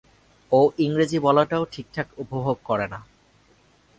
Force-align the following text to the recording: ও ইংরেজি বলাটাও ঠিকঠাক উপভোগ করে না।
ও 0.51 0.59
ইংরেজি 0.77 1.17
বলাটাও 1.19 1.63
ঠিকঠাক 1.71 2.07
উপভোগ 2.17 2.57
করে 2.63 2.85
না। 2.87 2.99